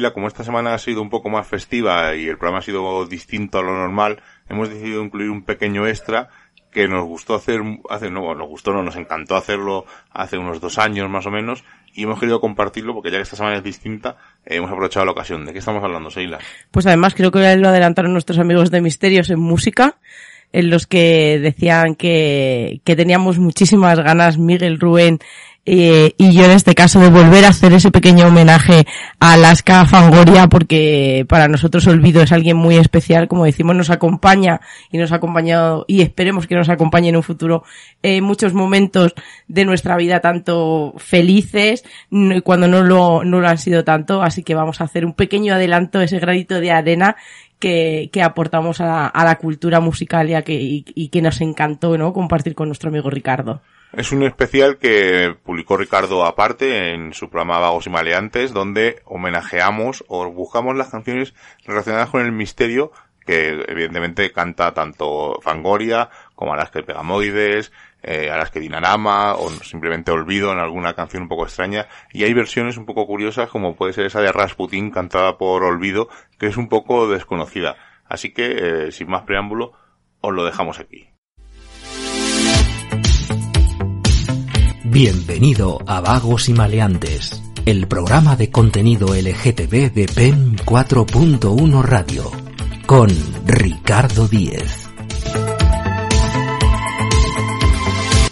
[0.00, 3.04] Seila, como esta semana ha sido un poco más festiva y el programa ha sido
[3.04, 6.30] distinto a lo normal, hemos decidido incluir un pequeño extra
[6.72, 7.60] que nos gustó hacer,
[7.90, 11.64] hace, no, nos gustó, no, nos encantó hacerlo hace unos dos años más o menos,
[11.92, 14.16] y hemos querido compartirlo porque ya que esta semana es distinta,
[14.46, 15.44] eh, hemos aprovechado la ocasión.
[15.44, 16.38] ¿De qué estamos hablando, Seila?
[16.70, 19.98] Pues además creo que lo adelantaron nuestros amigos de Misterios en música,
[20.52, 25.18] en los que decían que, que teníamos muchísimas ganas, Miguel Rubén
[25.72, 28.88] eh, y yo en este caso de volver a hacer ese pequeño homenaje
[29.20, 34.60] a Alaska Fangoria porque para nosotros Olvido es alguien muy especial, como decimos, nos acompaña
[34.90, 37.62] y nos ha acompañado y esperemos que nos acompañe en un futuro
[38.02, 39.14] en muchos momentos
[39.46, 41.84] de nuestra vida tanto felices
[42.42, 45.54] cuando no lo, no lo han sido tanto, así que vamos a hacer un pequeño
[45.54, 47.14] adelanto, ese gradito de arena
[47.60, 51.96] que, que aportamos a, a, la cultura musical y, que, y, y que nos encantó
[51.96, 52.12] ¿no?
[52.12, 53.60] compartir con nuestro amigo Ricardo.
[53.92, 60.04] Es un especial que publicó Ricardo aparte en su programa Vagos y Maleantes, donde homenajeamos
[60.06, 62.92] o buscamos las canciones relacionadas con el misterio
[63.26, 70.10] que evidentemente canta tanto Fangoria como Alaska y Pegamoides, eh, Alaska y Dinarama, o simplemente
[70.10, 71.88] Olvido en alguna canción un poco extraña.
[72.12, 76.08] Y hay versiones un poco curiosas, como puede ser esa de Rasputin cantada por Olvido,
[76.38, 77.76] que es un poco desconocida.
[78.06, 79.72] Así que, eh, sin más preámbulo,
[80.20, 81.09] os lo dejamos aquí.
[84.92, 92.28] Bienvenido a Vagos y Maleantes, el programa de contenido LGTB de PEN 4.1 Radio,
[92.86, 93.08] con
[93.46, 94.88] Ricardo Díez.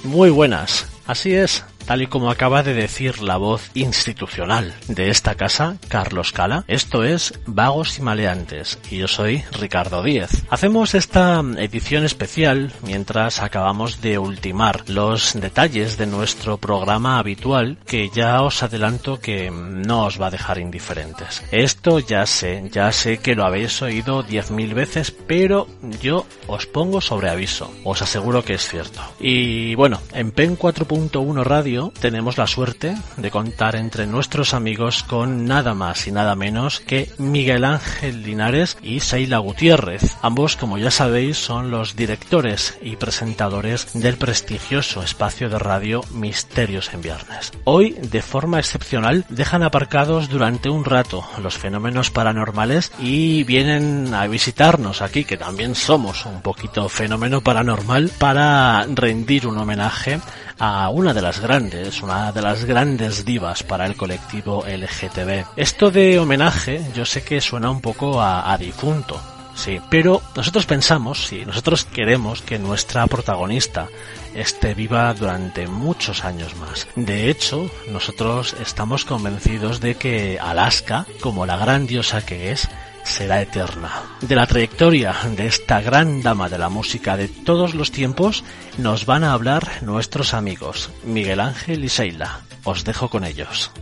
[0.03, 5.37] Muy buenas, así es, tal y como acaba de decir la voz institucional de esta
[5.37, 6.65] casa, Carlos Cala.
[6.69, 10.45] Esto es Vagos y Maleantes y yo soy Ricardo Díez.
[10.51, 18.11] Hacemos esta edición especial mientras acabamos de ultimar los detalles de nuestro programa habitual que
[18.11, 21.43] ya os adelanto que no os va a dejar indiferentes.
[21.53, 25.67] Esto ya sé, ya sé que lo habéis oído diez mil veces, pero
[26.03, 27.73] yo os pongo sobre aviso.
[27.83, 29.01] Os aseguro que es cierto.
[29.19, 35.47] Y bueno, en PEN 4.1 Radio tenemos la suerte de contar entre nuestros amigos con
[35.47, 40.17] nada más y nada menos que Miguel Ángel Linares y Seila Gutiérrez.
[40.23, 46.93] Ambos, como ya sabéis, son los directores y presentadores del prestigioso espacio de radio Misterios
[46.93, 47.53] en Viernes.
[47.65, 54.27] Hoy, de forma excepcional, dejan aparcados durante un rato los fenómenos paranormales y vienen a
[54.27, 60.21] visitarnos aquí, que también somos un poquito fenómeno paranormal, para rendir un homenaje
[60.59, 65.47] a una de las grandes, una de las grandes divas para el colectivo LGTB.
[65.57, 69.21] Esto de homenaje yo sé que suena un poco a, difunto,
[69.55, 73.89] sí, pero nosotros pensamos, sí, nosotros queremos que nuestra protagonista
[74.35, 76.89] esté viva durante muchos años más.
[76.97, 82.69] De hecho, nosotros estamos convencidos de que Alaska, como la gran diosa que es,
[83.09, 84.03] será eterna.
[84.21, 88.45] De la trayectoria de esta gran dama de la música de todos los tiempos
[88.77, 92.41] nos van a hablar nuestros amigos Miguel Ángel y Seila.
[92.65, 93.73] Os dejo con ellos.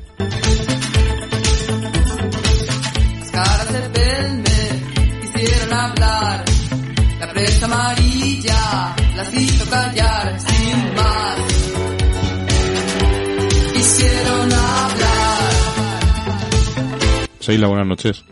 [5.72, 6.44] hablar,
[7.20, 11.38] la presa amarilla las hizo callar sin más.
[13.74, 15.26] Quisieron hablar.
[17.40, 18.24] Seila, buenas noches.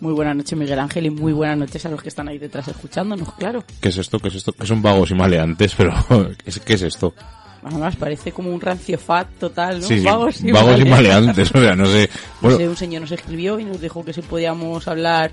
[0.00, 2.66] Muy buenas noches, Miguel Ángel, y muy buenas noches a los que están ahí detrás
[2.68, 3.64] escuchándonos, claro.
[3.80, 4.18] ¿Qué es esto?
[4.18, 4.52] ¿Qué es esto?
[4.52, 5.92] Que son vagos y maleantes, pero
[6.64, 7.14] ¿qué es esto?
[7.62, 9.86] Además, parece como un rancio fat total, ¿no?
[9.86, 10.86] Sí, vagos y vagos maleantes.
[10.86, 12.08] y maleantes, o sea, no sé.
[12.40, 15.32] Bueno, No sé, un señor nos escribió y nos dijo que si podíamos hablar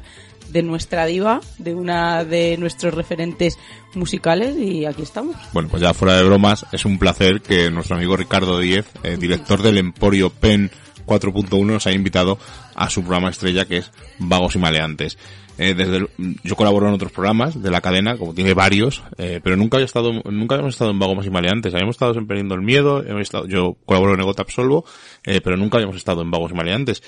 [0.50, 3.58] de nuestra diva, de una de nuestros referentes
[3.96, 5.38] musicales, y aquí estamos.
[5.54, 9.16] Bueno, pues ya fuera de bromas, es un placer que nuestro amigo Ricardo Díez, eh,
[9.18, 10.70] director del Emporio Pen
[11.08, 12.38] 4.1, nos haya invitado
[12.76, 15.18] a su programa estrella que es Vagos y Maleantes.
[15.58, 16.08] Eh, desde
[16.44, 19.86] yo colaboro en otros programas de la cadena, como tiene varios, eh, pero nunca había
[19.86, 21.74] estado, nunca habíamos estado en Vagos y Maleantes.
[21.74, 24.86] Habíamos estado en Perdiendo el Miedo, estado, yo colaboro en Egota Absolvo,
[25.26, 27.02] eh, pero nunca habíamos estado en Vagos y Maleantes.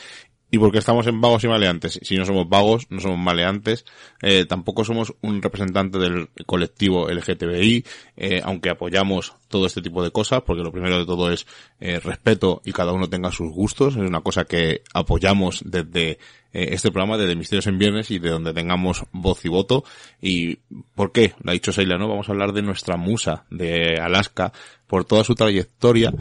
[0.51, 1.99] ¿Y por qué estamos en vagos y maleantes?
[2.01, 3.85] Si no somos vagos, no somos maleantes,
[4.47, 7.85] tampoco somos un representante del colectivo LGTBI,
[8.17, 11.45] eh, aunque apoyamos todo este tipo de cosas, porque lo primero de todo es
[11.79, 16.69] eh, respeto y cada uno tenga sus gustos, es una cosa que apoyamos desde eh,
[16.71, 19.83] este programa, desde Misterios en Viernes y de donde tengamos voz y voto.
[20.21, 20.57] ¿Y
[20.95, 21.33] por qué?
[21.41, 22.07] Lo ha dicho Seila, ¿no?
[22.07, 24.53] Vamos a hablar de nuestra musa de Alaska,
[24.89, 26.11] por toda su trayectoria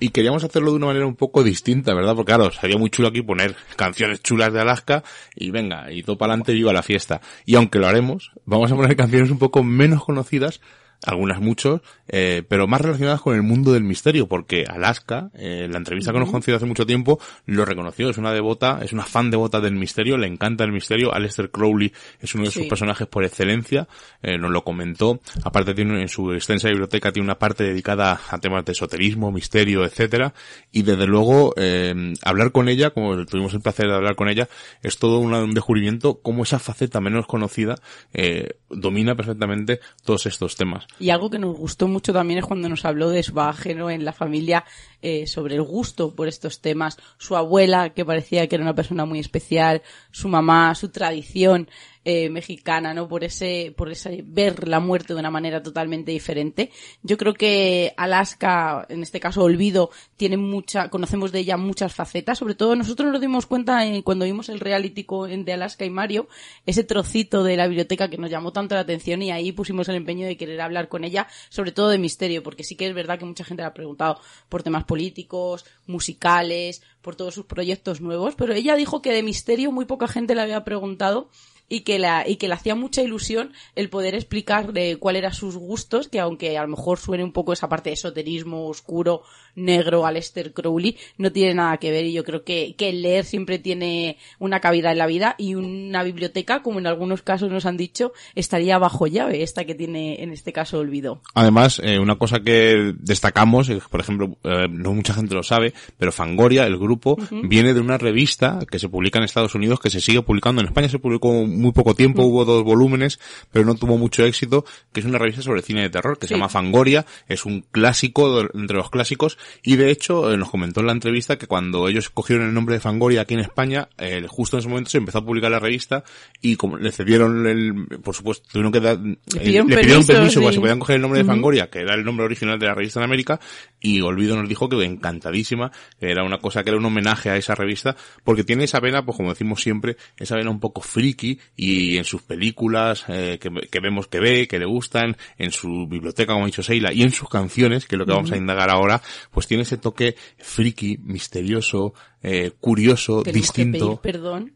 [0.00, 2.14] y queríamos hacerlo de una manera un poco distinta, ¿verdad?
[2.16, 5.04] Porque claro, sería muy chulo aquí poner canciones chulas de Alaska
[5.36, 7.20] y venga, y todo para adelante, viva la fiesta.
[7.44, 10.62] Y aunque lo haremos, vamos a poner canciones un poco menos conocidas
[11.04, 15.78] algunas muchos, eh, pero más relacionadas con el mundo del misterio, porque Alaska, eh, la
[15.78, 19.30] entrevista que nos concedió hace mucho tiempo, lo reconoció, es una devota, es una fan
[19.30, 23.24] devota del misterio, le encanta el misterio, Aleister Crowley es uno de sus personajes por
[23.24, 23.88] excelencia,
[24.22, 28.38] eh, nos lo comentó, aparte tiene en su extensa biblioteca tiene una parte dedicada a
[28.38, 30.34] temas de esoterismo, misterio, etcétera,
[30.72, 34.48] y desde luego eh, hablar con ella, como tuvimos el placer de hablar con ella,
[34.82, 37.76] es todo un descubrimiento cómo esa faceta menos conocida
[38.12, 40.86] eh, domina perfectamente todos estos temas.
[40.98, 43.90] Y algo que nos gustó mucho también es cuando nos habló de su bagaje ¿no?
[43.90, 44.64] en la familia
[45.02, 46.98] eh, sobre el gusto por estos temas.
[47.18, 49.82] Su abuela, que parecía que era una persona muy especial,
[50.12, 51.68] su mamá, su tradición
[52.04, 53.08] eh, mexicana, ¿no?
[53.08, 56.70] Por ese, por ese ver la muerte de una manera totalmente diferente.
[57.02, 62.38] Yo creo que Alaska, en este caso Olvido, tiene mucha, conocemos de ella muchas facetas.
[62.38, 65.06] Sobre todo nosotros nos dimos cuenta eh, cuando vimos el reality
[65.44, 66.28] de Alaska y Mario,
[66.66, 69.96] ese trocito de la biblioteca que nos llamó tanto la atención y ahí pusimos el
[69.96, 73.18] empeño de querer hablar con ella, sobre todo de misterio, porque sí que es verdad
[73.18, 78.34] que mucha gente le ha preguntado por temas políticos, musicales, por todos sus proyectos nuevos,
[78.34, 81.28] pero ella dijo que de misterio muy poca gente le había preguntado
[81.74, 85.34] y que la y que le hacía mucha ilusión el poder explicar de cuál eran
[85.34, 89.22] sus gustos que aunque a lo mejor suene un poco esa parte de esoterismo oscuro
[89.56, 93.24] negro Aleister Crowley no tiene nada que ver y yo creo que, que el leer
[93.24, 97.66] siempre tiene una cabida en la vida y una biblioteca como en algunos casos nos
[97.66, 102.16] han dicho estaría bajo llave esta que tiene en este caso Olvido Además, eh, una
[102.16, 107.16] cosa que destacamos, por ejemplo, eh, no mucha gente lo sabe, pero Fangoria, el grupo,
[107.42, 110.60] viene de una revista que se publica en Estados Unidos, que se sigue publicando.
[110.60, 111.28] En España se publicó
[111.64, 113.18] muy poco tiempo, hubo dos volúmenes,
[113.50, 116.34] pero no tuvo mucho éxito, que es una revista sobre cine de terror, que se
[116.34, 116.38] Sí.
[116.38, 120.80] llama Fangoria, es un clásico de- entre los clásicos, y de hecho eh, nos comentó
[120.80, 124.24] en la entrevista que cuando ellos cogieron el nombre de Fangoria aquí en España, eh,
[124.28, 126.04] justo en ese momento se empezó a publicar la revista,
[126.40, 130.12] y como le cedieron el, por supuesto, tuvieron que dar, eh, pidieron le pidieron permiso,
[130.12, 130.54] permiso para que sí.
[130.54, 133.00] se podían coger el nombre de Fangoria, que era el nombre original de la revista
[133.00, 133.40] en América,
[133.80, 137.36] y Olvido nos dijo que encantadísima, que era una cosa que era un homenaje a
[137.36, 141.38] esa revista, porque tiene esa vena, pues como decimos siempre, esa vena un poco friki,
[141.56, 145.86] y en sus películas, eh, que, que vemos que ve, que le gustan, en su
[145.86, 148.36] biblioteca, como ha dicho Seila, y en sus canciones, que es lo que vamos a
[148.36, 149.00] indagar ahora,
[149.30, 154.00] pues tiene ese toque friki, misterioso, eh, curioso, tenemos que distinto.
[154.00, 154.52] pedir perdón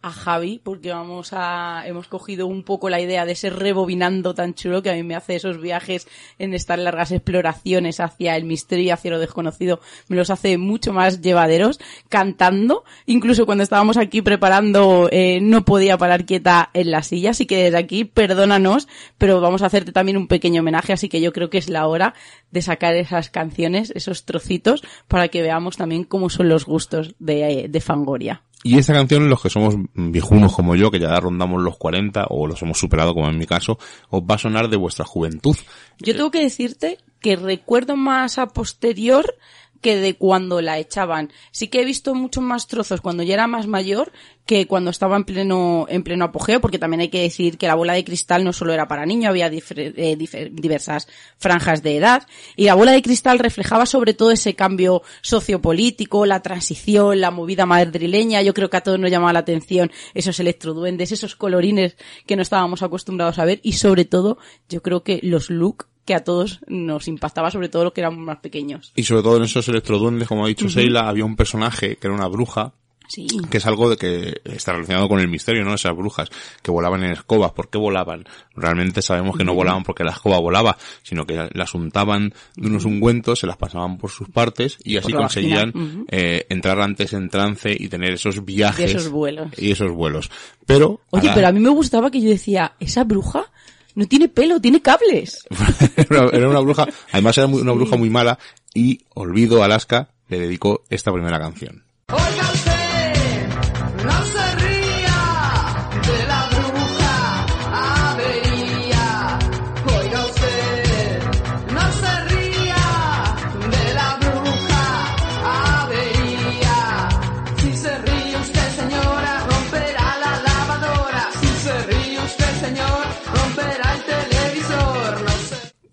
[0.00, 4.54] a Javi porque vamos a hemos cogido un poco la idea de ese rebobinando tan
[4.54, 6.06] chulo que a mí me hace esos viajes
[6.38, 11.20] en estas largas exploraciones hacia el misterio hacia lo desconocido me los hace mucho más
[11.20, 12.84] llevaderos cantando.
[13.06, 17.64] Incluso cuando estábamos aquí preparando eh, no podía parar quieta en la silla así que
[17.64, 18.86] desde aquí perdónanos
[19.18, 21.88] pero vamos a hacerte también un pequeño homenaje así que yo creo que es la
[21.88, 22.14] hora
[22.52, 27.66] de sacar esas canciones esos trocitos para que veamos también cómo son los gustos de,
[27.68, 31.76] de Fangoria Y esta canción, los que somos viejunos como yo, que ya rondamos los
[31.76, 33.78] 40 o los hemos superado como en mi caso,
[34.10, 35.56] os va a sonar de vuestra juventud.
[36.00, 39.36] Yo tengo que decirte que recuerdo más a posterior
[39.80, 41.32] que de cuando la echaban.
[41.50, 44.12] Sí que he visto muchos más trozos cuando ya era más mayor
[44.48, 47.74] que cuando estaba en pleno, en pleno apogeo, porque también hay que decir que la
[47.74, 50.16] bola de cristal no solo era para niños, había eh,
[50.50, 52.26] diversas franjas de edad,
[52.56, 57.66] y la bola de cristal reflejaba sobre todo ese cambio sociopolítico, la transición, la movida
[57.66, 62.34] madrileña, yo creo que a todos nos llamaba la atención esos electroduendes, esos colorines que
[62.34, 64.38] no estábamos acostumbrados a ver, y sobre todo,
[64.70, 68.18] yo creo que los look que a todos nos impactaba, sobre todo los que éramos
[68.20, 68.92] más pequeños.
[68.96, 72.14] Y sobre todo en esos electroduendes, como ha dicho Seila, había un personaje que era
[72.16, 72.72] una bruja,
[73.10, 73.26] Sí.
[73.50, 75.72] que es algo de que está relacionado con el misterio, ¿no?
[75.74, 76.28] Esas brujas
[76.62, 77.52] que volaban en escobas.
[77.52, 78.24] ¿Por qué volaban?
[78.54, 82.84] Realmente sabemos que no volaban porque la escoba volaba, sino que las untaban de unos
[82.84, 85.72] ungüentos, se las pasaban por sus partes y así conseguían
[86.10, 88.92] eh, entrar antes en trance y tener esos viajes.
[88.92, 89.48] Y esos vuelos.
[89.58, 90.30] Y esos vuelos.
[90.66, 91.00] Pero...
[91.08, 93.50] Oye, la- pero a mí me gustaba que yo decía, esa bruja
[93.98, 95.40] no tiene pelo, tiene cables.
[95.96, 98.38] era una- bruja, además era muy- una bruja muy mala
[98.72, 101.82] y Olvido Alaska le dedicó esta primera canción.
[102.12, 102.47] Oiga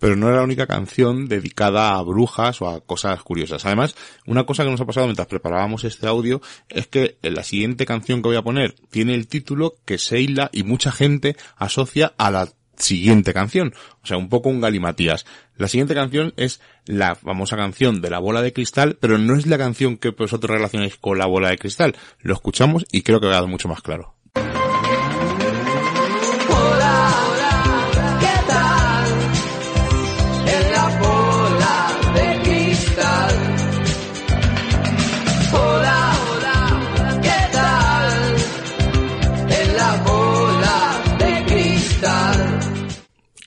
[0.05, 3.65] Pero no era la única canción dedicada a brujas o a cosas curiosas.
[3.65, 3.95] Además,
[4.27, 8.21] una cosa que nos ha pasado mientras preparábamos este audio es que la siguiente canción
[8.21, 12.49] que voy a poner tiene el título que Seila y mucha gente asocia a la
[12.77, 13.73] siguiente canción.
[14.03, 15.25] O sea, un poco un galimatías.
[15.57, 19.47] La siguiente canción es la famosa canción de la bola de cristal, pero no es
[19.47, 21.95] la canción que vosotros relacionáis con la bola de cristal.
[22.19, 24.14] Lo escuchamos y creo que va a quedar mucho más claro.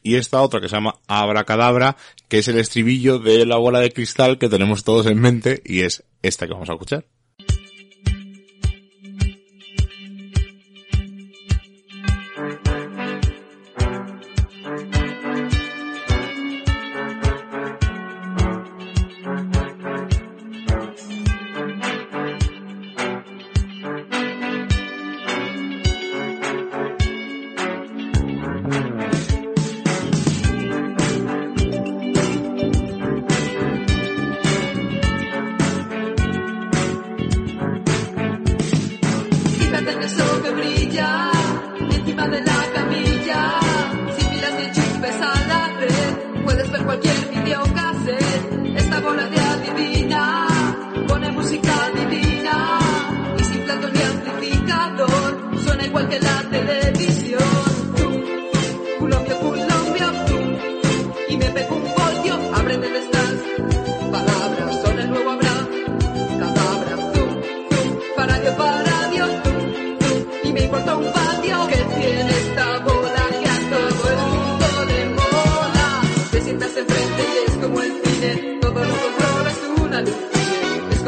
[0.09, 1.97] Y esta otra que se llama Abracadabra,
[2.29, 5.81] que es el estribillo de la bola de cristal que tenemos todos en mente y
[5.81, 7.05] es esta que vamos a escuchar.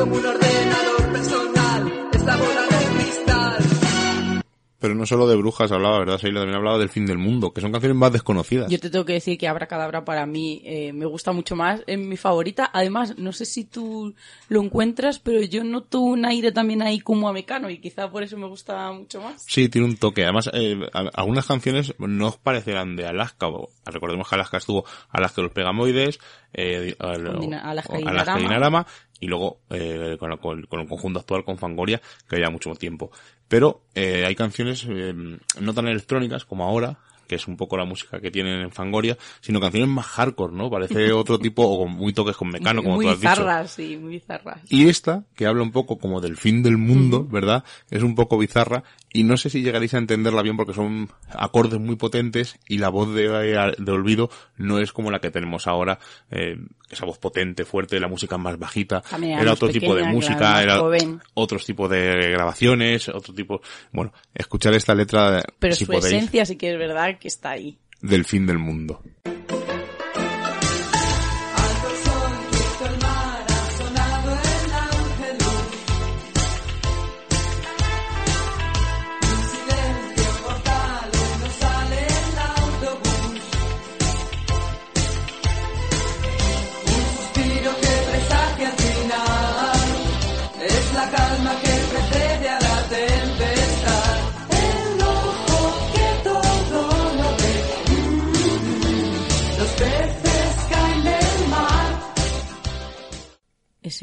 [0.00, 4.42] Como un ordenador personal, es la bola de cristal.
[4.78, 6.16] Pero no solo de brujas hablaba, ¿verdad?
[6.18, 8.70] Sheila también hablaba del fin del mundo, que son canciones más desconocidas.
[8.70, 11.98] Yo te tengo que decir que Abracadabra para mí eh, me gusta mucho más, es
[11.98, 12.70] mi favorita.
[12.72, 14.14] Además, no sé si tú
[14.48, 18.22] lo encuentras, pero yo noto un aire también ahí como a Mecano y quizá por
[18.22, 19.44] eso me gusta mucho más.
[19.46, 20.22] Sí, tiene un toque.
[20.24, 20.80] Además, eh,
[21.12, 23.48] algunas canciones no os parecerán de Alaska.
[23.48, 26.18] o- Recordemos que Alaska estuvo Alaska y los Pegamoides,
[26.54, 27.26] eh, al-
[27.62, 28.86] Alaska Alaska y Dinarama.
[29.20, 33.10] Y luego eh, con, con- con el conjunto actual con Fangoria, que había mucho tiempo.
[33.48, 35.12] Pero eh, hay canciones eh,
[35.60, 36.98] no tan electrónicas como ahora,
[37.30, 40.68] que es un poco la música que tienen en Fangoria, sino canciones más hardcore, ¿no?
[40.68, 43.30] Parece otro tipo, o con muy toques con Mecano, como muy tú has dicho.
[43.30, 44.58] bizarras, sí, muy bizarras.
[44.68, 47.62] Y esta, que habla un poco como del fin del mundo, ¿verdad?
[47.88, 48.82] Es un poco bizarra
[49.12, 52.88] y no sé si llegaréis a entenderla bien porque son acordes muy potentes y la
[52.88, 53.28] voz de,
[53.78, 56.56] de Olvido no es como la que tenemos ahora, eh,
[56.90, 59.02] esa voz potente, fuerte, la música más bajita.
[59.22, 61.20] Era otro tipo de música, era joven.
[61.34, 63.60] otros tipos de grabaciones, otro tipo,
[63.92, 67.18] bueno, escuchar esta letra, Pero si su podéis, esencia sí que es verdad
[68.00, 69.02] del fin del mundo.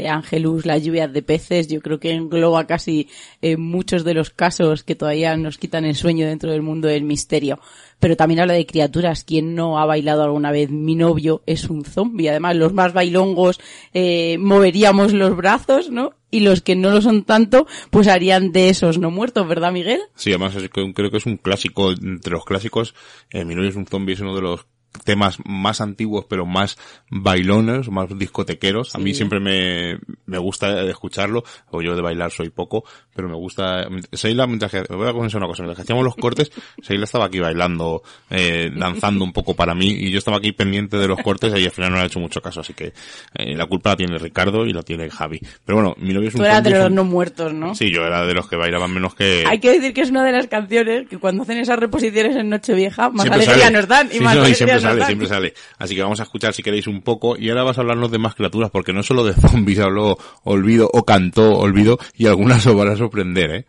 [0.07, 3.07] Angelus, las lluvias de peces, yo creo que engloba casi
[3.41, 7.03] eh, muchos de los casos que todavía nos quitan el sueño dentro del mundo del
[7.03, 7.59] misterio.
[7.99, 9.23] Pero también habla de criaturas.
[9.23, 12.29] Quien no ha bailado alguna vez Mi novio es un zombie.
[12.29, 13.59] Además, los más bailongos
[13.93, 16.13] eh, moveríamos los brazos, ¿no?
[16.29, 20.01] Y los que no lo son tanto, pues harían de esos no muertos, ¿verdad, Miguel?
[20.15, 22.93] Sí, además es que- creo que es un clásico, entre los clásicos,
[23.31, 24.67] eh, Mi novio es un zombie, es uno de los
[25.03, 26.77] temas más antiguos pero más
[27.09, 28.95] bailones, más discotequeros.
[28.95, 32.83] A mí siempre me, me gusta escucharlo, o yo de bailar soy poco,
[33.15, 33.87] pero me gusta...
[34.11, 36.51] Seila, mientras que, voy a confesar una cosa, mientras que hacíamos los cortes,
[36.81, 40.97] Seila estaba aquí bailando, eh, danzando un poco para mí, y yo estaba aquí pendiente
[40.97, 42.93] de los cortes y al final no le ha hecho mucho caso, así que
[43.35, 45.39] eh, la culpa la tiene Ricardo y la tiene Javi.
[45.65, 47.75] Pero bueno, Mi novio es un Tú eras de los no muertos, ¿no?
[47.75, 49.43] Sí, yo era de los que bailaban menos que...
[49.47, 52.49] Hay que decir que es una de las canciones que cuando hacen esas reposiciones en
[52.49, 53.77] Nochevieja, más Siempre alegría sale.
[53.77, 55.53] nos dan y Sí, más no, alegría nos sale, siempre sale.
[55.77, 57.37] Así que vamos a escuchar si queréis un poco.
[57.37, 60.89] Y ahora vas a hablarnos de más criaturas, porque no solo de zombies habló Olvido
[60.91, 63.65] o cantó Olvido, y algunas os van a sorprender, ¿eh?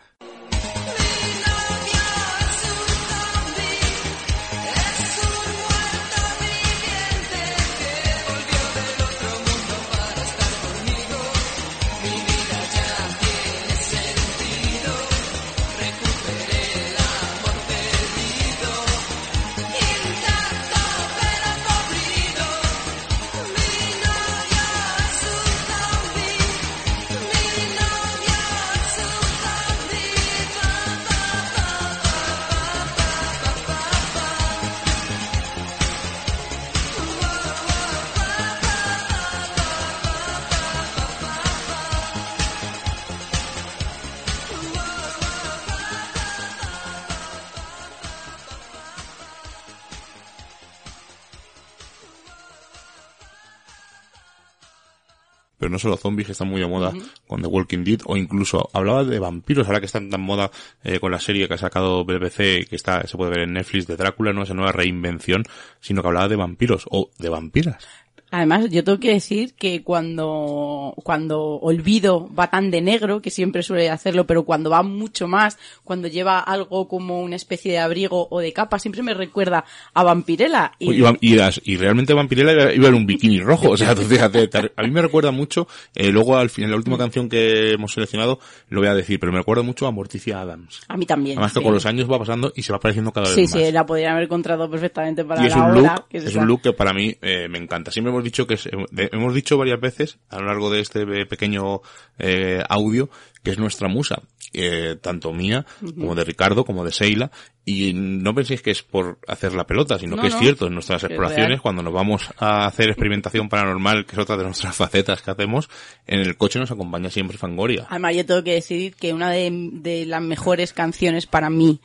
[55.68, 56.92] Pero no solo zombies que están muy de moda
[57.26, 60.50] con The Walking Dead, o incluso hablaba de vampiros, ahora que están tan moda
[60.82, 63.86] eh, con la serie que ha sacado BBC, que está, se puede ver en Netflix
[63.86, 65.44] de Drácula, no esa nueva reinvención,
[65.80, 67.86] sino que hablaba de vampiros, o de vampiras.
[68.30, 73.62] Además, yo tengo que decir que cuando, cuando Olvido va tan de negro, que siempre
[73.62, 78.28] suele hacerlo, pero cuando va mucho más, cuando lleva algo como una especie de abrigo
[78.30, 80.72] o de capa, siempre me recuerda a Vampirella.
[80.78, 84.02] Y, Y, y, las- y realmente Vampirella iba, en un bikini rojo, o sea, tú
[84.02, 87.72] fíjate, te- a mí me recuerda mucho, eh, luego al final, la última canción que
[87.72, 90.80] hemos seleccionado, lo voy a decir, pero me recuerda mucho a Morticia Adams.
[90.88, 91.38] a mí también.
[91.38, 91.64] Además que sí.
[91.64, 93.50] con los años va pasando y se va pareciendo cada vez Sí, más.
[93.52, 95.94] sí, la podrían haber encontrado perfectamente para y es la un hora.
[95.94, 97.90] look, que es un look que para mí eh, me encanta.
[97.90, 101.02] Siempre hemos dicho que es- de- hemos dicho varias veces a lo largo de este
[101.02, 101.80] eh, pequeño
[102.18, 103.08] eh, audio
[103.42, 104.22] que es nuestra musa,
[104.52, 105.64] eh, tanto mía
[105.96, 107.30] como de Ricardo como de Seila
[107.64, 110.66] y no penséis que es por hacer la pelota, sino No, que es no, cierto
[110.66, 111.60] en nuestras es exploraciones real.
[111.62, 115.68] cuando nos vamos a hacer experimentación paranormal, que es otra de nuestras facetas que hacemos,
[116.06, 117.86] en el coche nos acompaña siempre Fangoria.
[117.90, 121.80] Además, yo tengo que decir que una de, de las mejores canciones para mí,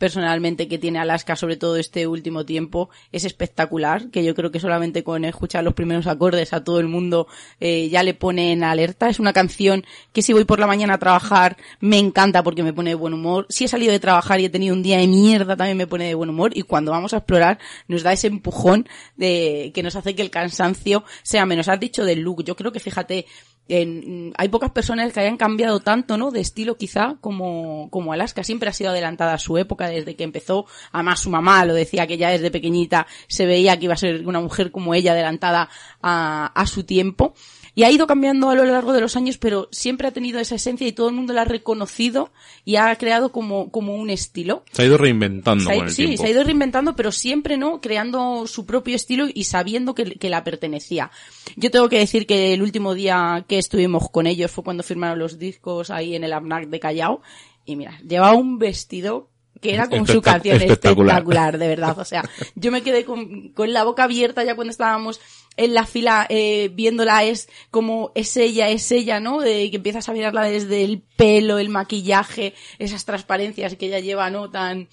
[0.00, 4.58] personalmente, que tiene Alaska, sobre todo este último tiempo, es espectacular, que yo creo que
[4.58, 7.26] solamente con escuchar los primeros acordes a todo el mundo
[7.60, 9.10] eh, ya le pone en alerta.
[9.10, 12.72] Es una canción que si voy por la mañana a trabajar me encanta porque me
[12.72, 13.44] pone de buen humor.
[13.50, 16.06] Si he salido de trabajar y he tenido un día de mierda también me pone
[16.06, 16.52] de buen humor.
[16.56, 20.30] Y cuando vamos a explorar nos da ese empujón de que nos hace que el
[20.30, 21.68] cansancio sea menos.
[21.68, 22.42] Has dicho del look.
[22.42, 23.26] Yo creo que fíjate,
[23.68, 26.30] en- hay pocas personas que hayan cambiado tanto, ¿no?
[26.30, 28.42] De estilo quizá como, como Alaska.
[28.42, 30.66] Siempre ha sido adelantada a su época desde que empezó.
[30.92, 34.26] Además su mamá lo decía que ya desde pequeñita se veía que iba a ser
[34.26, 35.68] una mujer como ella adelantada
[36.02, 37.34] a, a su tiempo.
[37.72, 40.56] Y ha ido cambiando a lo largo de los años, pero siempre ha tenido esa
[40.56, 42.32] esencia y todo el mundo la ha reconocido
[42.64, 44.64] y ha creado como, como un estilo.
[44.72, 46.20] Se ha ido reinventando Se ha- con el sí, tiempo.
[46.22, 47.80] se ha ido reinventando, pero siempre, ¿no?
[47.80, 51.12] Creando su propio estilo y sabiendo que, que la pertenecía.
[51.54, 55.20] Yo tengo que decir que el último día que estuvimos con ellos fue cuando firmaron
[55.20, 57.22] los discos ahí en el AMNAC de Callao.
[57.64, 61.18] Y mira, llevaba un vestido que era con su canción espectacular.
[61.18, 61.58] espectacular.
[61.58, 61.98] de verdad.
[61.98, 65.20] O sea, yo me quedé con, con la boca abierta ya cuando estábamos
[65.56, 69.40] en la fila eh, viéndola es como es ella, es ella, ¿no?
[69.40, 74.30] De que empiezas a mirarla desde el pelo, el maquillaje, esas transparencias que ella lleva,
[74.30, 74.50] ¿no?
[74.50, 74.88] Tan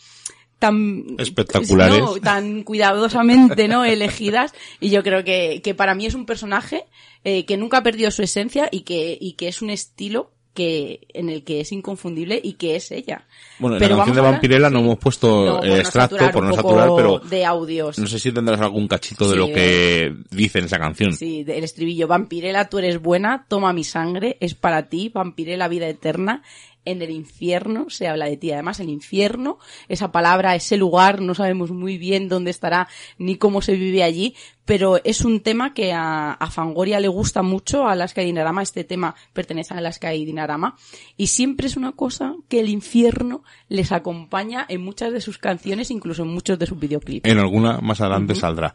[0.60, 1.99] tan Espectaculares.
[1.99, 6.86] no, tan cuidadosamente no elegidas y yo creo que, que para mí es un personaje
[7.23, 11.01] eh, que nunca ha perdido su esencia y que y que es un estilo que
[11.13, 13.25] en el que es inconfundible y que es ella
[13.59, 14.85] Bueno, en Pero la canción de Vampirella no sí.
[14.85, 18.59] hemos puesto No, el extracto por no saturar, pero de audios no sé si tendrás
[18.61, 21.13] algún cachito de Sí, lo de- que dice en esa canción.
[21.13, 22.07] Sí, del estribillo.
[22.07, 26.41] Vampirela, tú eres buena, toma mi sangre, es para ti, vampirela, vida eterna.
[26.88, 28.52] En el infierno se habla de ti.
[28.52, 33.62] Además, el infierno, esa palabra, ese lugar, no sabemos muy bien dónde estará ni cómo
[33.62, 37.91] se vive allí, pero es un tema que a, a Fangoria le gusta mucho, a
[37.91, 38.62] Alaska y Dinarama.
[38.62, 40.76] Este tema pertenece a Alaska y Dinarama.
[41.17, 45.91] Y siempre es una cosa que el infierno les acompaña en muchas de sus canciones,
[45.91, 47.30] incluso en muchos de sus videoclips.
[47.30, 48.73] En alguna más adelante saldrá.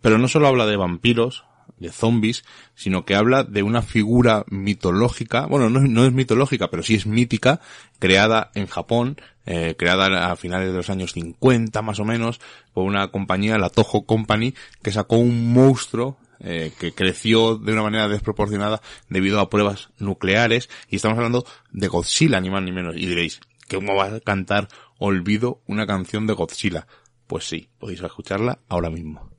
[0.00, 1.44] Pero no solo habla de vampiros,
[1.78, 6.94] de zombies, sino que habla de una figura mitológica, bueno, no, es- mitológica, pero sí
[6.94, 7.60] es mítica,
[7.98, 12.40] creada en Japón, eh, creada a finales de los años 50 más o menos,
[12.72, 17.82] por una compañía, la Toho Company, que sacó un monstruo eh, que creció de una
[17.82, 22.96] manera desproporcionada debido a pruebas nucleares, y estamos hablando de Godzilla, ni más ni menos,
[22.96, 26.86] y diréis, ¿cómo va a cantar Olvido una canción de Godzilla?
[27.26, 29.33] Pues sí, podéis escucharla ahora mismo.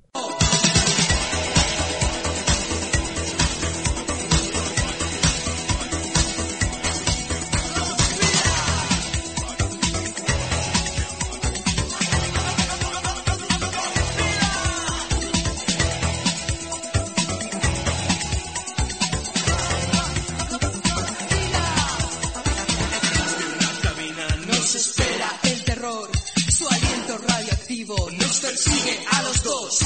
[27.87, 29.79] Nos persigue a los dos.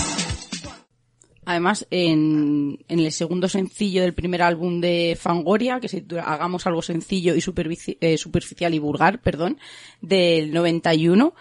[1.46, 7.34] Además, en, el segundo sencillo del primer álbum de Fangoria, que se Hagamos algo sencillo
[7.36, 7.40] y
[8.00, 9.58] eh, superficial y vulgar, perdón,
[10.00, 11.34] del 91,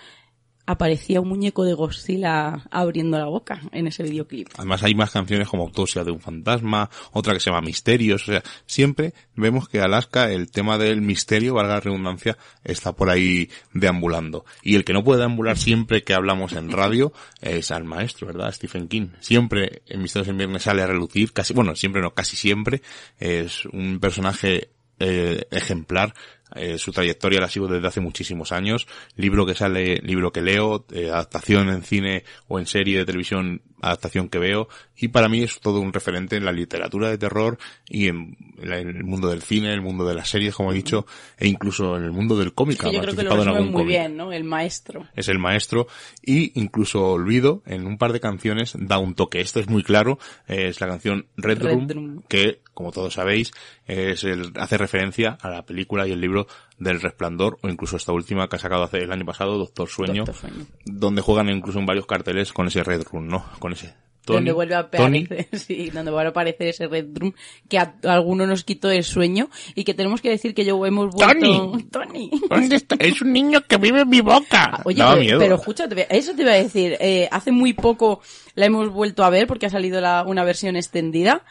[0.68, 4.48] aparecía un muñeco de Godzilla abriendo la boca en ese videoclip.
[4.59, 8.33] Además hay más canciones como Autopsia de un fantasma, otra que se llama Misterios, o
[8.33, 13.48] sea, siempre vemos que Alaska el tema del misterio, valga la redundancia, está por ahí
[13.72, 14.44] deambulando.
[14.62, 18.52] Y el que no puede deambular siempre que hablamos en radio es al maestro, ¿verdad?
[18.52, 19.09] Stephen King.
[19.20, 22.83] Siempre en Misterios en Viernes sale a relucir, casi, bueno, siempre no, casi siempre,
[23.18, 24.68] es un personaje
[25.00, 26.12] eh, ejemplar
[26.54, 28.87] Eh, su trayectoria la sigo desde hace muchísimos años.
[29.16, 33.62] Libro que sale, libro que leo, eh, adaptación en cine o en serie de televisión,
[33.80, 34.68] adaptación que veo.
[34.96, 37.58] Y para mí es todo un referente en la literatura de terror
[37.88, 41.06] y en, el mundo del cine, en el mundo de las series, como he dicho,
[41.37, 42.82] e incluso en el mundo del cómic.
[42.90, 44.32] Yo creo que lo resume muy cómic bien, ¿no?
[44.32, 45.06] El maestro.
[45.14, 45.87] es el maestro
[46.22, 49.40] y incluso Olvido en un par de canciones da un toque.
[49.40, 52.22] Esto es muy claro, eh, es la canción Red, Red Room, Room.
[52.28, 53.50] que como todos sabéis
[53.88, 56.46] es el, hace referencia a la película y el libro
[56.78, 60.24] del Resplandor o incluso esta última que ha sacado hace el año pasado, Doctor Sueño,
[60.24, 60.64] Doctor Sueño.
[60.84, 63.44] donde juegan incluso en varios carteles con ese Red Room, ¿no?
[63.58, 67.32] Con ese Tony, donde vuelve a aparecer, sí, donde vuelve a aparecer ese Red Drum
[67.68, 70.86] que a, a alguno nos quitó el sueño y que tenemos que decir que yo
[70.86, 71.34] hemos vuelto...
[71.34, 71.82] Tony.
[71.90, 72.30] Tony.
[72.48, 72.94] ¿Dónde está?
[73.00, 74.82] Es un niño que vive en mi boca.
[74.84, 75.38] Oye, Daba pero, miedo.
[75.40, 76.96] pero escúchate, eso te iba a decir.
[77.00, 78.20] eh, hace muy poco
[78.54, 81.42] la hemos vuelto a ver porque ha salido la, una versión extendida.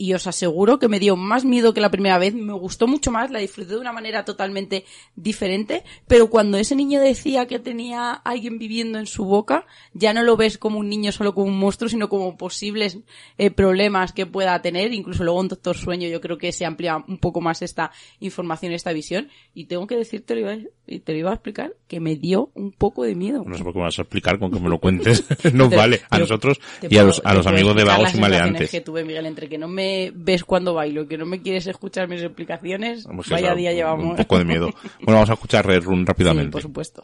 [0.00, 3.10] Y os aseguro que me dio más miedo que la primera vez, me gustó mucho
[3.10, 8.12] más, la disfruté de una manera totalmente diferente, pero cuando ese niño decía que tenía
[8.12, 11.58] alguien viviendo en su boca, ya no lo ves como un niño solo como un
[11.58, 12.96] monstruo, sino como posibles
[13.36, 16.96] eh, problemas que pueda tener, incluso luego en Doctor Sueño yo creo que se amplía
[17.06, 20.58] un poco más esta información, esta visión, y tengo que decirte, te lo iba a,
[20.86, 23.44] y te lo iba a explicar, que me dio un poco de miedo.
[23.46, 25.26] No sé por qué me vas a explicar con que me lo cuentes.
[25.52, 26.00] Nos Te- vale.
[26.08, 26.58] A nosotros
[26.88, 28.70] y a los, a los amigos de vagos y maleantes.
[28.70, 32.08] que tuve, Miguel, entre que no me ves cuando bailo, que no me quieres escuchar
[32.08, 34.10] mis explicaciones, Vamos vaya día llevamos.
[34.10, 34.70] Un poco de miedo.
[35.00, 36.50] Bueno, vamos a escuchar Red Room Sí, rápidamente.
[36.52, 37.02] por supuesto.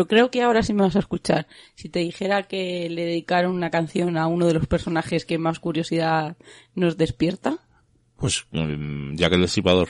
[0.00, 1.46] Pero creo que ahora sí me vas a escuchar.
[1.74, 5.60] Si te dijera que le dedicaron una canción a uno de los personajes que más
[5.60, 6.38] curiosidad
[6.74, 7.58] nos despierta,
[8.16, 9.88] Pues, mm, Jack el Destripador,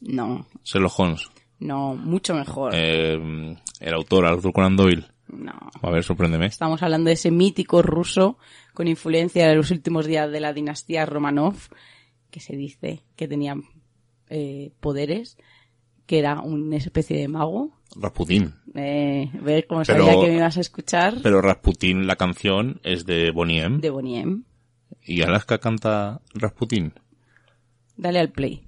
[0.00, 2.72] no, Sherlock Holmes, no, mucho mejor.
[2.74, 5.04] eh, el autor Arthur Conan Doyle.
[5.28, 5.52] No.
[5.82, 6.46] A ver, sorpréndeme.
[6.46, 8.38] Estamos hablando de ese mítico ruso
[8.72, 11.56] con influencia de los últimos días de la dinastía Romanov,
[12.30, 13.56] que se dice que tenía
[14.30, 15.36] eh, poderes,
[16.06, 17.76] que era una especie de mago.
[17.96, 18.54] Rasputin.
[18.74, 23.04] Eh, ver cómo Pero- sabía que me ibas a escuchar Pero Rasputin, la canción, es
[23.06, 23.78] de Bonnie M.
[23.78, 24.42] de Bonnie M.
[25.04, 26.92] Y Alaska canta Rasputin.
[27.96, 28.62] Dale al play.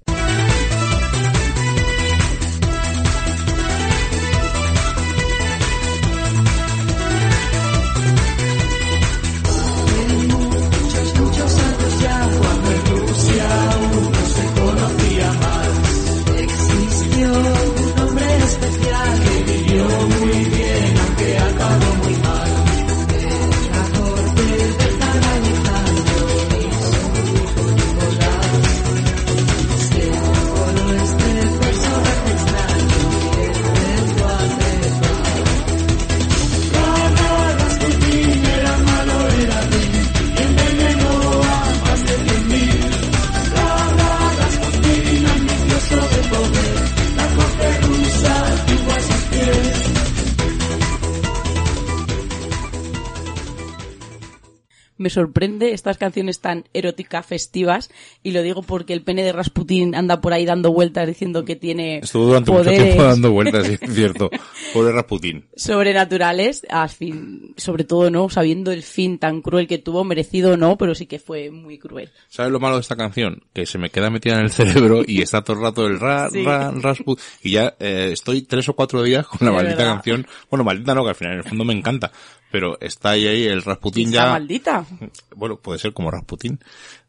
[55.02, 57.90] Me sorprende estas canciones tan eróticas, festivas,
[58.22, 61.56] y lo digo porque el pene de Rasputin anda por ahí dando vueltas diciendo que
[61.56, 64.30] tiene Estuvo durante poderes mucho tiempo dando vueltas, es cierto.
[64.72, 65.44] Pobre Rasputin.
[65.56, 70.56] sobrenaturales, al fin, sobre todo no, sabiendo el fin tan cruel que tuvo, merecido o
[70.56, 72.10] no, pero sí que fue muy cruel.
[72.28, 73.42] ¿Sabes lo malo de esta canción?
[73.52, 76.30] Que se me queda metida en el cerebro y está todo el rato el ra,
[76.30, 76.42] Sí.
[76.44, 77.18] ra, Rasput.
[77.42, 79.94] Y ya eh, estoy tres o cuatro días con la De maldita verdad.
[79.94, 80.26] canción.
[80.50, 82.12] Bueno, maldita no, que al final en el fondo me encanta.
[82.52, 84.30] Pero está ahí, ahí el Rasputin Está ya...
[84.30, 84.86] maldita.
[85.34, 86.60] Bueno, puede ser como Rasputin.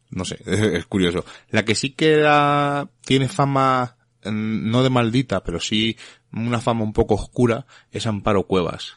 [0.10, 1.23] No sé, es curioso.
[1.51, 5.95] La que sí que era- tiene fama, mm, no de maldita, pero sí
[6.32, 8.95] una fama un poco oscura, es Amparo Cuevas.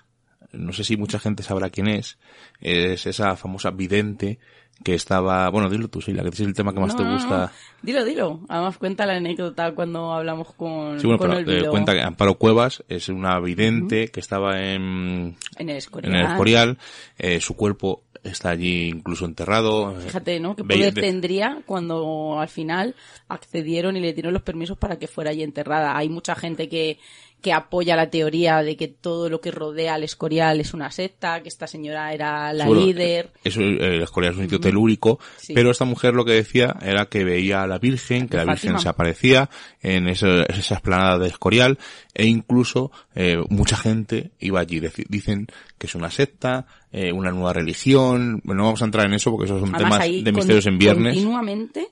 [0.52, 2.16] No sé si mucha gente sabrá quién es.
[2.60, 4.38] Es esa famosa vidente
[4.84, 7.04] que estaba, bueno, dilo tú, sí, la que es el tema que más No, te
[7.10, 7.46] gusta.
[7.46, 7.50] no.
[7.82, 8.40] Dilo, dilo.
[8.48, 12.02] Además cuenta la anécdota cuando hablamos con, Sí, bueno, con pero, eh, Olvido cuenta que
[12.02, 16.12] Amparo Cuevas es una vidente que estaba en, en el Escorial.
[16.12, 16.78] en el Escorial,
[17.18, 19.94] eh, su cuerpo está allí incluso enterrado.
[20.00, 20.56] Fíjate, ¿no?
[20.56, 22.94] ¿Qué poder tendría cuando al final
[23.28, 25.96] accedieron y le dieron los permisos para que fuera allí enterrada?
[25.96, 26.98] Hay mucha gente que,
[27.40, 31.42] que apoya la teoría de que todo lo que rodea al Escorial es una secta,
[31.42, 33.30] que esta señora era la Bueno, líder.
[33.44, 35.52] Eso, eh, el Escorial es un sitio telúrico, Sí.
[35.54, 38.72] pero esta mujer lo que decía era que veía a la Virgen, que la Fátima.
[38.72, 41.78] Virgen se aparecía en esa, esa esplanada de Escorial,
[42.14, 44.80] e incluso eh, mucha gente iba allí.
[45.08, 45.46] Dicen
[45.78, 49.30] que es una secta, eh, una nueva religión, bueno, no vamos a entrar en eso
[49.30, 51.14] porque esos son Además, temas de misterios en viernes.
[51.14, 51.88] Continuamente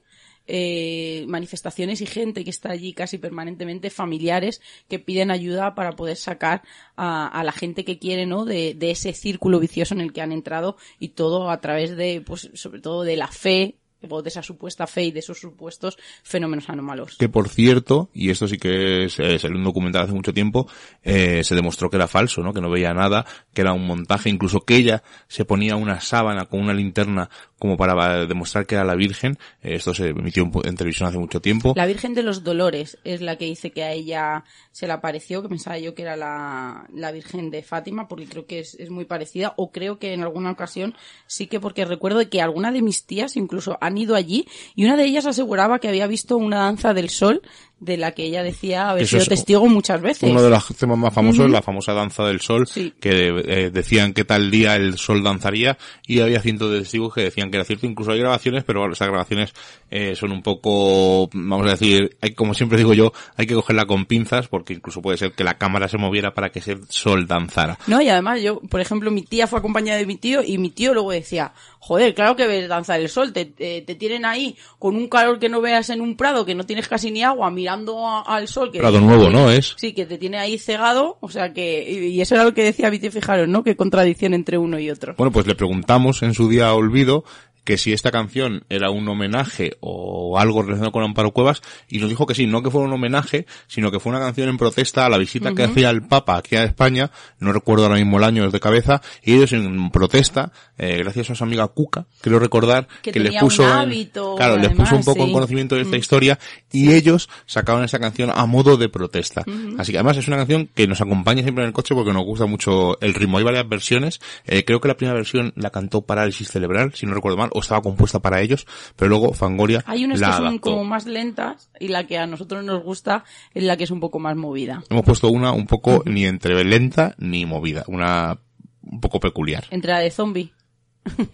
[0.46, 6.16] eh, manifestaciones y gente que está allí casi permanentemente, familiares que piden ayuda para poder
[6.16, 6.62] sacar
[6.96, 8.44] a, la gente que quiere, ¿no?
[8.44, 12.20] De, de ese círculo vicioso en el que han entrado y todo a través de,
[12.20, 13.78] pues, sobre todo de la fe
[14.08, 17.16] o de esa supuesta fe y de esos supuestos fenómenos anómalos.
[17.18, 20.68] que por cierto, y esto sí que es, salió un documental hace mucho tiempo,
[21.02, 22.52] eh, se demostró que era falso, ¿no?
[22.52, 26.46] Que no veía nada, que era un montaje, incluso que ella se ponía una sábana
[26.46, 29.38] con una linterna como para demostrar que era la Virgen.
[29.62, 31.72] Eh, esto se emitió en, en televisión hace mucho tiempo.
[31.76, 35.42] La Virgen de los Dolores es la que dice que a ella se le apareció,
[35.42, 38.90] que pensaba yo que era la, la Virgen de Fátima, porque creo que es, es
[38.90, 40.94] muy parecida, o creo que en alguna ocasión
[41.26, 44.96] sí que porque recuerdo que alguna de mis tías incluso han ido allí y una
[44.96, 47.42] de ellas aseguraba que había visto una danza del sol
[47.84, 50.30] de la que ella decía haber Eso sido es testigo muchas veces.
[50.30, 52.92] Uno de los temas más famosos, la famosa danza del sol, Sí.
[53.00, 57.22] que eh, decían que tal día el sol danzaría y había cientos de testigos que
[57.22, 57.86] decían que era cierto.
[57.86, 59.52] Incluso hay grabaciones, pero bueno, esas grabaciones
[59.90, 63.86] eh, son un poco, vamos a decir, hay, como siempre digo yo, hay que cogerla
[63.86, 67.26] con pinzas porque incluso puede ser que la cámara se moviera para que ese sol
[67.26, 67.78] danzara.
[67.86, 70.70] No, y además yo, por ejemplo, mi tía fue acompañada de mi tío y mi
[70.70, 74.56] tío luego decía, joder, claro que ves danzar el sol, te, te, te tienen ahí
[74.78, 77.50] con un calor que no veas en un prado, que no tienes casi ni agua,
[77.74, 78.70] mirando a- al sol.
[78.70, 79.50] Que Prado nuevo, ¿no?
[79.50, 79.74] Es.
[79.76, 82.90] Sí, que te tiene ahí cegado, o sea que, y, eso era lo que decía
[82.90, 83.62] tío, fijaros, ¿no?
[83.64, 85.14] Qué contradicción entre uno y otro.
[85.16, 87.24] Bueno, pues le preguntamos en su día olvido
[87.64, 92.08] que si esta canción era un homenaje o algo relacionado con Amparo Cuevas y nos
[92.10, 95.06] dijo que sí, no que fuera un homenaje, sino que fue una canción en protesta
[95.06, 98.24] a la visita que hacía el Papa aquí a España, no recuerdo ahora mismo el
[98.24, 102.86] año desde cabeza, y ellos en protesta, eh, gracias a su amiga Cuca, creo recordar
[103.02, 105.32] Que que, les puso en- hábito, claro, les además, puso un poco en sí.
[105.32, 106.38] conocimiento de esta historia
[106.70, 109.44] y ellos sacaban esa canción a modo de protesta.
[109.78, 112.24] Así que además es una canción que nos acompaña siempre en el coche porque nos
[112.24, 113.38] gusta mucho el ritmo.
[113.38, 114.20] Hay varias versiones.
[114.46, 117.60] Eh, creo que la primera versión la cantó Parálisis Cerebral, si no recuerdo mal, o
[117.60, 120.70] estaba compuesta para ellos, pero luego Fangoria Hay unas la que son adaptó.
[120.72, 124.00] como más lentas y la que a nosotros nos gusta es la que es un
[124.00, 124.82] poco más movida.
[124.90, 128.38] Hemos puesto una un poco ni entre lenta ni movida, una
[128.82, 130.52] un poco peculiar, Entre la de zombie.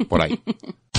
[0.09, 0.41] por ahí.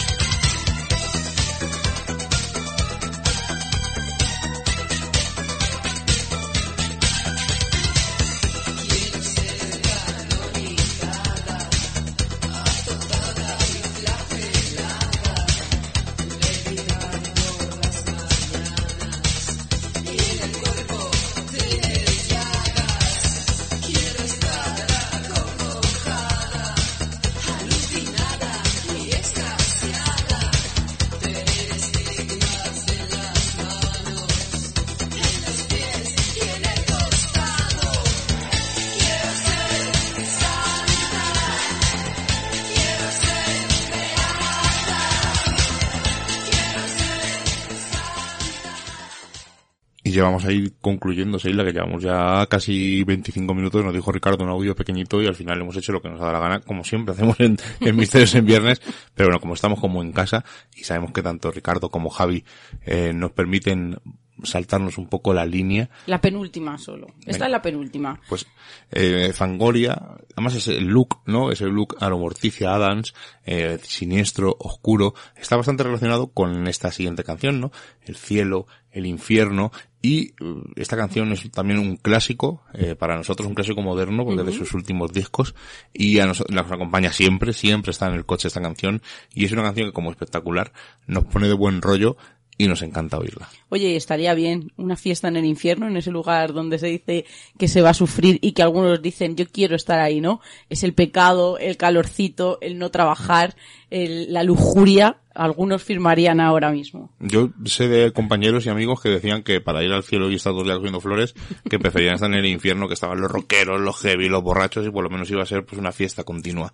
[50.31, 53.83] Y llevamos a ir concluyendo, Seila, que llevamos ya casi 25 minutos.
[53.83, 56.25] Nos dijo Ricardo un audio pequeñito y al final hemos hecho lo que nos ha
[56.25, 58.81] dado la gana, como siempre hacemos en, en Misterios en Viernes.
[59.13, 62.45] Pero bueno, como estamos como en casa y sabemos que tanto Ricardo como Javi
[62.85, 63.97] eh, nos permiten
[64.43, 67.07] saltarnos un poco la línea, La penúltima solo.
[67.19, 67.45] Esta Venga.
[67.45, 68.21] es la penúltima.
[68.27, 68.47] pues
[68.89, 69.93] eh, Fangoria,
[70.33, 71.51] además ese look, ¿no?
[71.51, 73.13] Ese look a lo Morticia Adams,
[73.45, 77.71] eh, siniestro, oscuro, está bastante relacionado con esta siguiente canción, ¿no?
[78.01, 83.47] El cielo, el infierno, y uh, esta canción es también un clásico, eh, para nosotros
[83.47, 85.53] un clásico moderno, porque es de sus últimos discos,
[85.93, 89.01] y a nos, nos acompaña siempre, siempre está en el coche esta canción,
[89.33, 90.71] y es una canción que como espectacular
[91.07, 92.17] nos pone de buen rollo,
[92.57, 93.49] y nos encanta oírla.
[93.69, 97.25] Oye, estaría bien una fiesta en el infierno, en ese lugar donde se dice
[97.57, 100.41] que se va a sufrir y que algunos dicen yo quiero estar ahí, ¿no?
[100.69, 103.55] Es el pecado, el calorcito, el no trabajar,
[103.89, 105.20] el- la lujuria.
[105.33, 107.09] Algunos firmarían ahora mismo.
[107.19, 110.53] Yo sé de compañeros y amigos que decían que para ir al cielo y estar
[110.53, 111.33] dos días cogiendo flores,
[111.69, 114.91] que preferían estar en el infierno, que estaban los rockeros, los heavy, los borrachos, y
[114.91, 116.73] por lo menos iba a ser pues una fiesta continua.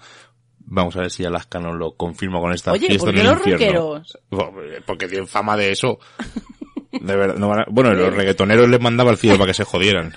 [0.70, 3.26] Vamos a ver si Alaska nos lo confirma con esta Oye, fiesta ¿por en el
[3.28, 3.80] los infierno.
[3.96, 4.18] rockeros?
[4.86, 6.00] Porque tienen fama de eso.
[6.92, 9.64] De verdad, no van a- Bueno, los reggaetoneros les mandaba al cielo para que se
[9.64, 10.14] jodieran.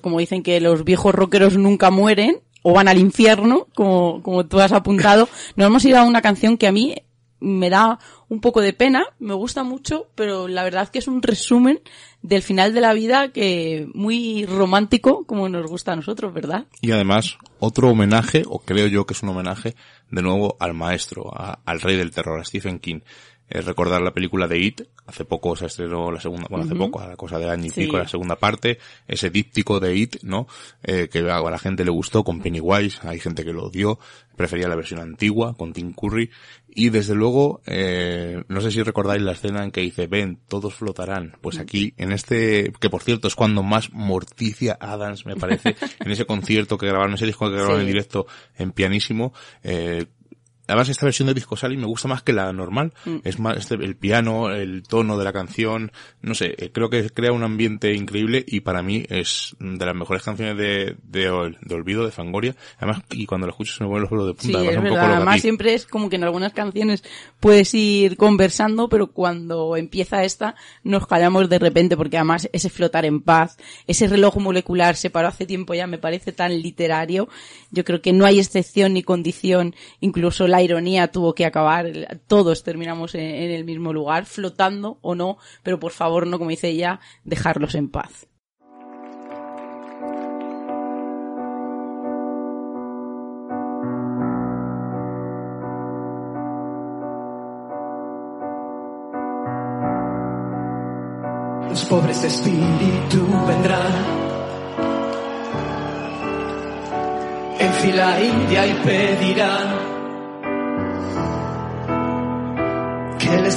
[0.00, 4.60] Como dicen que los viejos rockeros nunca mueren o van al infierno, como, como tú
[4.60, 6.94] has apuntado, nos hemos ido a una canción que a mí
[7.42, 7.98] me da
[8.28, 11.80] un poco de pena, me gusta mucho, pero la verdad que es un resumen
[12.20, 16.66] del final de la vida que muy romántico como nos gusta a nosotros, ¿verdad?
[16.82, 19.74] Y además, otro homenaje, o creo yo que es un homenaje,
[20.10, 23.00] de nuevo al maestro, a- al rey del terror, a Stephen King.
[23.50, 27.00] Es recordar la película de It, hace poco se estrenó la segunda, bueno, hace poco,
[27.00, 27.82] a la cosa de año y Sí.
[27.82, 30.46] pico, la segunda parte, ese díptico de It, ¿no?
[30.84, 33.98] Eh, que a la gente le gustó con Pennywise, hay gente que lo odió,
[34.36, 36.30] prefería la versión antigua, con Tim Curry,
[36.72, 40.74] y desde luego, eh, no sé si recordáis la escena en que dice, ven, todos
[40.74, 41.36] flotarán.
[41.40, 46.10] Pues aquí, en este, que por cierto es cuando más Morticia Adams, me parece, en
[46.12, 47.82] ese concierto que grabaron, ese disco que grabaron Sí.
[47.82, 49.32] en directo en pianísimo,
[49.64, 50.06] eh,
[50.70, 52.92] Además, esta versión de Disco Sally me gusta más que la normal.
[53.04, 53.16] Mm.
[53.24, 55.90] Es más, este, el piano, el tono de la canción,
[56.22, 59.96] no sé, eh, creo que crea un ambiente increíble y para mí es de las
[59.96, 62.54] mejores canciones de, de, de Olvido, de Fangoria.
[62.78, 64.46] Además, y cuando lo escucho se me ponen los pelos de punta.
[64.46, 67.02] Sí, pasa es un poco lo Además siempre es como que en algunas canciones
[67.40, 70.54] puedes ir conversando, pero cuando empieza esta
[70.84, 73.56] nos callamos de repente porque además ese flotar en paz,
[73.88, 77.28] ese reloj molecular se paró hace tiempo ya, me parece tan literario.
[77.72, 82.62] Yo creo que no hay excepción ni condición, incluso la ironía tuvo que acabar, todos
[82.62, 87.00] terminamos en, el mismo lugar, flotando o no, pero por favor no, como dice ella,
[87.24, 88.26] dejarlos en paz.
[101.68, 102.30] Los pobres de
[103.46, 103.92] vendrán
[107.60, 109.79] en fila india y pedirán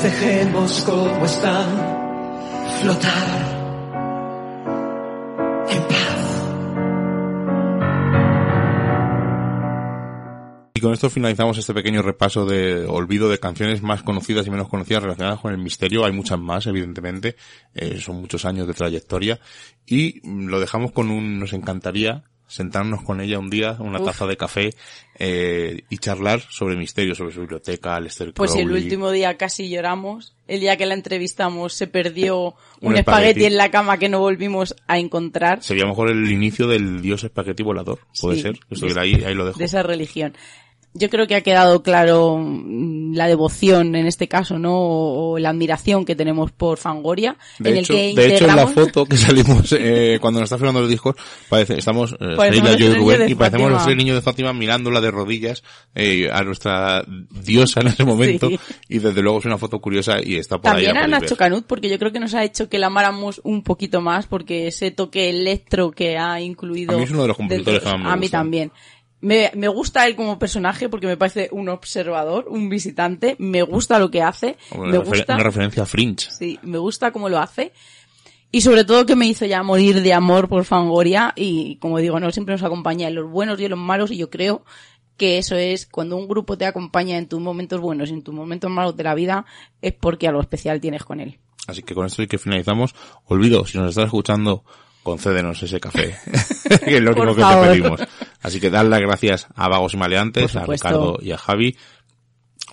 [0.03, 1.67] dejemos como están,
[2.81, 3.53] flotar
[10.83, 15.03] con esto finalizamos este pequeño repaso de olvido de canciones más conocidas y menos conocidas
[15.03, 16.03] relacionadas con el misterio.
[16.03, 17.37] Hay muchas más, evidentemente.
[17.73, 19.39] Eh, son muchos años de trayectoria.
[19.85, 24.05] Y lo dejamos con un, nos encantaría sentarnos con ella un día, una Uf.
[24.05, 24.69] taza de café,
[25.17, 28.83] eh, y charlar sobre misterio, sobre su biblioteca, Lester Pues el Crowley.
[28.83, 30.35] último día casi lloramos.
[30.47, 32.99] El día que la entrevistamos se perdió un, Un espagueti.
[33.29, 33.45] espagueti.
[33.45, 37.63] en la cama que no volvimos a encontrar Sería mejor el inicio del dios espagueti
[37.63, 37.99] volador.
[38.21, 38.41] Puede Sí.
[38.43, 38.99] ser.
[38.99, 39.57] ahí, ahí lo dejo.
[39.57, 40.33] de esa religión.
[40.95, 44.73] Yo creo que ha quedado claro mm, la devoción en este caso, ¿no?
[44.75, 48.55] O, la admiración que tenemos por Fangoria, De, en hecho, el que de hecho, en
[48.55, 51.15] la integramos- foto que salimos eh, cuando nos está filmando los discos,
[51.49, 54.53] parece, estamos eh, Sheila, los yo y Rubén, y parecemos los tres niños de Fátima
[54.53, 55.63] mirándola de rodillas
[55.95, 58.49] eh, a nuestra diosa en ese momento.
[58.49, 58.59] Sí.
[58.89, 60.85] Y desde luego es una foto curiosa y está por ahí.
[60.85, 61.35] También a Nacho.
[61.35, 64.67] Canut, porque yo creo que nos ha hecho que la amáramos un poquito más, porque
[64.67, 66.93] ese toque electro que ha incluido...
[66.93, 68.39] A mí es uno de los compositores que más me A mí gustan.
[68.41, 68.71] también.
[69.23, 73.35] Me, me gusta él como personaje porque me parece un observador, un visitante.
[73.39, 74.57] Me gusta lo que hace.
[74.73, 75.35] Me una, refer- gusta.
[75.35, 76.29] una referencia a Fringe.
[76.29, 77.71] Sí, me gusta cómo lo hace.
[78.51, 82.19] Y sobre todo que me hizo ya morir de amor por Fangoria y como digo,
[82.19, 84.63] no siempre nos acompaña en los buenos y en los malos y yo creo
[85.17, 88.33] que eso es cuando un grupo te acompaña en tus momentos buenos y en tus
[88.35, 89.45] momentos malos de la vida
[89.81, 91.39] es porque algo especial tienes con él.
[91.65, 92.93] Así que con esto y que finalizamos.
[93.25, 94.65] Olvido, si nos estás escuchando,
[95.03, 96.17] concédenos ese café.
[96.85, 98.01] que es lo único que te pedimos.
[98.41, 100.65] Así que dar las gracias a Vagos y Maleantes, a.
[100.65, 101.77] Ricardo y a Javi,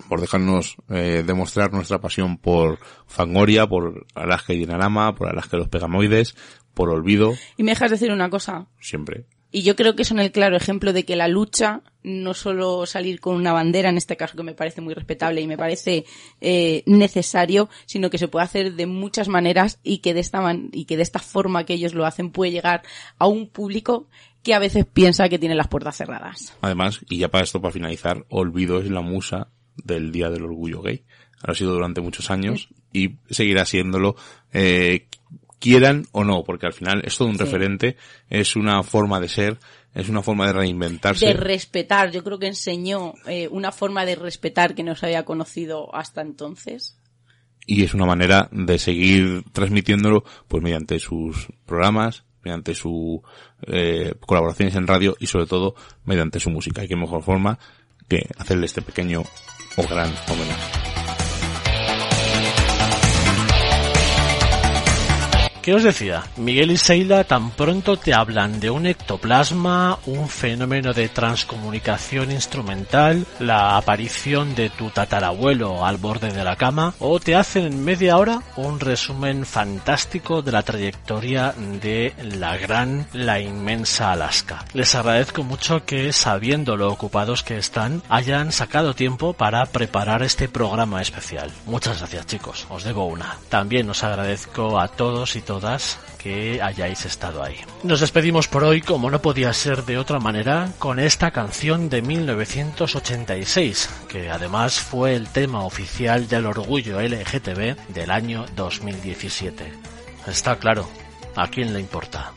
[0.09, 5.61] por dejarnos eh, demostrar nuestra pasión por Fangoria, por Alaska y Dinarama, por Alaska y
[5.61, 6.37] los Pegamoides,
[6.75, 9.27] por Olvido, Y me dejas decir una cosa, siempre.
[9.53, 13.21] Y yo creo que son el claro ejemplo de que la lucha, no solo salir
[13.21, 16.05] con una bandera, en este caso que me parece muy respetable y me parece
[16.41, 20.71] eh, necesario, sino que se puede hacer de muchas maneras y que de esta man-
[20.73, 22.83] y que de esta forma que ellos lo hacen puede llegar
[23.19, 24.07] a un público
[24.43, 26.57] que a veces piensa que tiene las puertas cerradas.
[26.61, 30.81] Además, y ya para esto, para finalizar, Olvido es la musa del Día del Orgullo
[30.81, 31.03] Gay.
[31.43, 34.15] Ha sido durante muchos años y seguirá siéndolo,
[34.53, 35.07] eh,
[35.61, 37.45] quieran o no, porque al final es todo un Sí.
[37.45, 37.97] referente,
[38.29, 39.59] es una forma de ser,
[39.95, 41.27] es una forma de reinventarse.
[41.27, 45.25] De respetar, yo creo que enseñó eh, una forma de respetar que no se había
[45.25, 46.97] conocido hasta entonces.
[47.67, 53.21] y es una manera de seguir transmitiéndolo pues mediante sus programas, mediante sus
[53.69, 56.83] eh, colaboraciones en radio y sobre todo mediante su música.
[56.83, 57.59] Y qué mejor forma
[58.09, 59.23] que hacerle este pequeño
[59.77, 61.00] o gran homenaje.
[65.71, 66.25] ¿Qué os decía?
[66.37, 73.25] Miguel y Seila tan pronto te hablan de un ectoplasma, un fenómeno de transcomunicación instrumental,
[73.39, 78.17] la aparición de tu tatarabuelo al borde de la cama, o te hacen en media
[78.17, 84.65] hora un resumen fantástico de la trayectoria de la gran, la inmensa Alaska.
[84.73, 90.49] Les agradezco mucho que, sabiendo lo ocupados que están, hayan sacado tiempo para preparar este
[90.49, 91.53] programa especial.
[91.67, 93.37] Muchas gracias chicos, os debo una.
[93.49, 97.57] También os agradezco a todos y todas que hayáis estado ahí.
[97.83, 102.03] Nos despedimos por hoy, como no podía ser de otra manera, con esta canción de
[102.03, 109.73] 1986, que además fue el tema oficial del orgullo LGTB del año 2017.
[110.27, 110.89] Está claro,
[111.37, 112.33] ¿a quién le importa?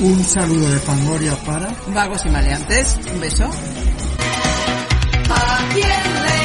[0.00, 3.44] Un saludo de Fangoria para Vagos y maleantes, un beso.
[5.32, 6.39] ¿A quién le